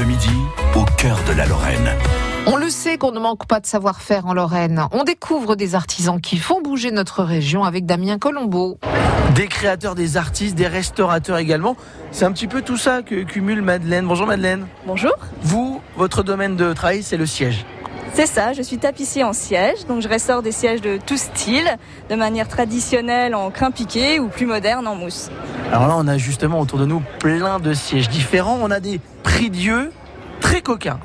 [0.00, 0.30] Bleu Midi,
[0.76, 1.90] au cœur de la Lorraine.
[2.46, 4.86] On le sait qu'on ne manque pas de savoir-faire en Lorraine.
[4.92, 8.78] On découvre des artisans qui font bouger notre région avec Damien Colombo.
[9.34, 11.76] Des créateurs, des artistes, des restaurateurs également.
[12.12, 14.06] C'est un petit peu tout ça que cumule Madeleine.
[14.06, 14.66] Bonjour Madeleine.
[14.86, 15.12] Bonjour.
[15.42, 17.66] Vous, votre domaine de travail, c'est le siège.
[18.14, 21.76] C'est ça, je suis tapissier en siège, donc je restaure des sièges de tout style,
[22.08, 25.30] de manière traditionnelle en crin piqué ou plus moderne en mousse.
[25.72, 28.58] Alors là, on a justement autour de nous plein de sièges différents.
[28.60, 29.92] On a des prix Dieu
[30.40, 30.98] très coquins.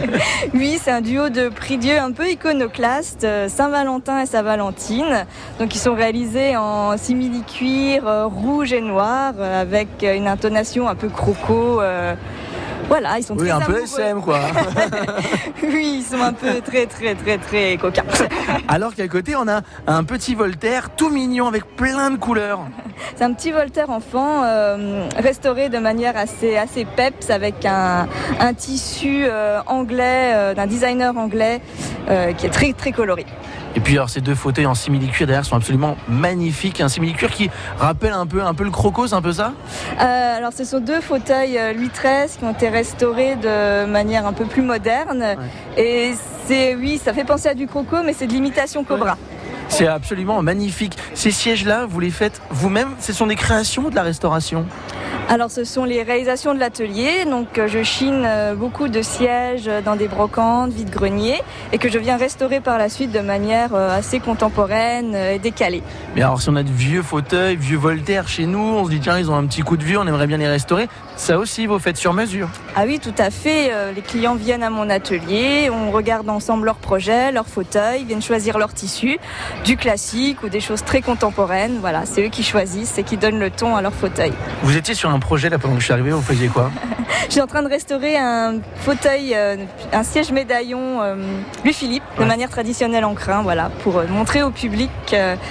[0.54, 5.24] oui, c'est un duo de prix Dieu un peu iconoclaste, euh, Saint-Valentin et Saint-Valentine.
[5.58, 10.94] Donc ils sont réalisés en simili-cuir euh, rouge et noir euh, avec une intonation un
[10.94, 11.80] peu croco.
[12.88, 14.40] Voilà, ils sont oui, un peu SM quoi.
[15.62, 18.04] oui, ils sont un peu très très très très coquins.
[18.68, 22.60] Alors qu'à côté, on a un petit Voltaire tout mignon avec plein de couleurs.
[23.16, 28.06] C'est un petit Voltaire enfant euh, restauré de manière assez assez peps avec un,
[28.56, 31.60] tissu euh, anglais euh, d'un designer anglais
[32.36, 33.24] qui est très très coloré.
[33.74, 36.80] Et puis alors ces deux fauteuils en simili-cuir derrière sont absolument magnifiques.
[36.80, 39.52] Un simili-cuir qui rappelle un peu, un peu le croco, c'est un peu ça
[40.00, 44.26] euh, Alors ce sont deux fauteuils euh, Louis XIII qui ont été restaurés de manière
[44.26, 45.36] un peu plus moderne.
[45.76, 46.12] Et
[46.46, 49.16] c'est oui, ça fait penser à du croco, mais c'est de l'imitation Cobra.
[49.68, 50.98] C'est absolument magnifique.
[51.14, 52.90] Ces sièges-là, vous les faites vous-même?
[53.00, 54.66] Ce sont des créations de la restauration?
[55.28, 57.24] Alors ce sont les réalisations de l'atelier.
[57.24, 61.40] Donc euh, je chine euh, beaucoup de sièges dans des brocantes, vide-greniers
[61.72, 65.82] et que je viens restaurer par la suite de manière euh, assez contemporaine et décalée.
[66.14, 69.00] Mais alors si on a de vieux fauteuils, vieux Voltaire chez nous, on se dit
[69.00, 70.88] tiens ils ont un petit coup de vieux, on aimerait bien les restaurer.
[71.16, 73.70] Ça aussi vous faites sur mesure Ah oui tout à fait.
[73.94, 78.58] Les clients viennent à mon atelier, on regarde ensemble leurs projets, leurs fauteuils, viennent choisir
[78.58, 79.18] leur tissu,
[79.64, 81.78] du classique ou des choses très contemporaines.
[81.80, 84.32] Voilà, c'est eux qui choisissent et qui donnent le ton à leur fauteuil.
[84.62, 86.70] Vous étiez sur un projet là pendant que je suis arrivé, vous faisiez quoi
[87.26, 89.56] Je suis en train de restaurer un fauteuil, euh,
[89.92, 91.14] un siège médaillon euh,
[91.64, 94.90] Louis Philippe de manière traditionnelle en crin, voilà, pour euh, montrer au public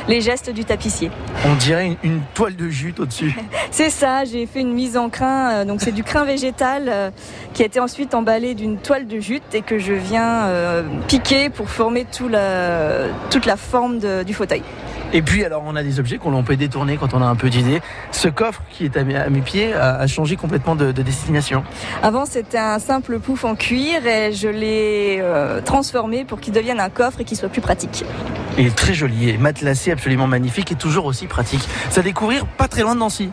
[0.07, 1.11] les gestes du tapissier.
[1.45, 3.35] On dirait une, toile de jute au-dessus.
[3.71, 7.11] c'est ça, j'ai fait une mise en crin, donc c'est du crin végétal
[7.53, 10.49] qui a été ensuite emballé d'une toile de jute et que je viens
[11.07, 12.29] piquer pour former tout
[13.29, 14.63] toute la forme du fauteuil.
[15.13, 17.49] Et puis alors on a des objets qu'on peut détourner quand on a un peu
[17.49, 17.81] d'idées.
[18.11, 21.63] Ce coffre qui est à mes, pieds a, changé complètement de, destination.
[22.01, 26.79] Avant c'était un simple pouf en cuir et je l'ai euh, transformé pour qu'il devienne
[26.79, 28.05] un coffre et qu'il soit plus pratique.
[28.57, 31.67] Il est très joli et matelassé, absolument magnifique et toujours aussi pratique.
[31.89, 33.31] C'est à découvrir pas très loin de Nancy.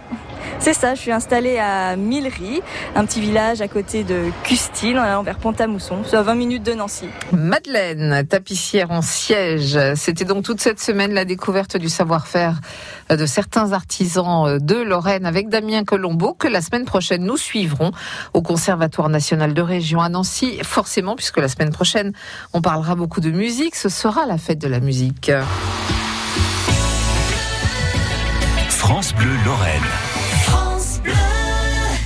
[0.58, 2.62] C'est ça, je suis installée à Millery,
[2.94, 5.98] un petit village à côté de Custine, en vers Pont-à-Mousson.
[6.12, 7.06] À 20 minutes de Nancy.
[7.32, 9.78] Madeleine, tapissière en siège.
[9.94, 12.60] C'était donc toute cette semaine la découverte du savoir-faire
[13.08, 17.92] de certains artisans de Lorraine avec Damien Colombo, que la semaine prochaine nous suivrons
[18.34, 22.12] au Conservatoire national de région à Nancy, forcément, puisque la semaine prochaine
[22.52, 23.76] on parlera beaucoup de musique.
[23.76, 25.30] Ce sera la fête de la musique.